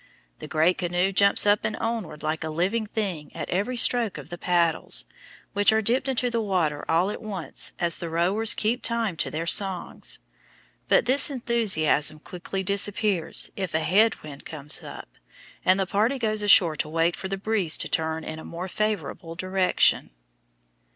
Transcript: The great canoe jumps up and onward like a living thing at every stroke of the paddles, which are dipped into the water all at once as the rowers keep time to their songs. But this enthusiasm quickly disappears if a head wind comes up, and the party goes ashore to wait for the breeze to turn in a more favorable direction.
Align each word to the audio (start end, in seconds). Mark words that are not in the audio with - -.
The 0.39 0.47
great 0.47 0.79
canoe 0.79 1.11
jumps 1.11 1.45
up 1.45 1.63
and 1.63 1.75
onward 1.75 2.23
like 2.23 2.43
a 2.43 2.49
living 2.49 2.87
thing 2.87 3.29
at 3.35 3.47
every 3.51 3.77
stroke 3.77 4.17
of 4.17 4.29
the 4.29 4.37
paddles, 4.39 5.05
which 5.53 5.71
are 5.71 5.79
dipped 5.79 6.07
into 6.07 6.31
the 6.31 6.41
water 6.41 6.83
all 6.89 7.11
at 7.11 7.21
once 7.21 7.73
as 7.77 7.97
the 7.97 8.09
rowers 8.09 8.55
keep 8.55 8.81
time 8.81 9.15
to 9.17 9.29
their 9.29 9.45
songs. 9.45 10.17
But 10.87 11.05
this 11.05 11.29
enthusiasm 11.29 12.17
quickly 12.17 12.63
disappears 12.63 13.51
if 13.55 13.75
a 13.75 13.81
head 13.81 14.23
wind 14.23 14.43
comes 14.43 14.81
up, 14.81 15.09
and 15.63 15.79
the 15.79 15.85
party 15.85 16.17
goes 16.17 16.41
ashore 16.41 16.75
to 16.77 16.89
wait 16.89 17.15
for 17.15 17.27
the 17.27 17.37
breeze 17.37 17.77
to 17.77 17.87
turn 17.87 18.23
in 18.23 18.39
a 18.39 18.43
more 18.43 18.67
favorable 18.67 19.35
direction. 19.35 20.09